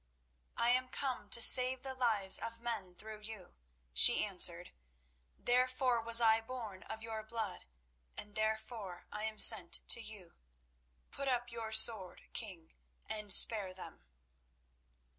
"I 0.57 0.71
am 0.71 0.89
come 0.89 1.29
to 1.29 1.39
save 1.43 1.83
the 1.83 1.93
lives 1.93 2.39
of 2.39 2.59
men 2.59 2.95
through 2.95 3.19
you," 3.19 3.53
she 3.93 4.25
answered; 4.25 4.71
"therefore 5.37 6.01
was 6.01 6.19
I 6.19 6.41
born 6.41 6.81
of 6.81 7.03
your 7.03 7.21
blood, 7.21 7.65
and 8.17 8.33
therefore 8.33 9.05
I 9.11 9.25
am 9.25 9.37
sent 9.37 9.87
to 9.89 10.01
you. 10.01 10.33
Put 11.11 11.27
up 11.27 11.51
your 11.51 11.71
sword, 11.71 12.23
King, 12.33 12.73
and 13.05 13.31
spare 13.31 13.75
them." 13.75 14.03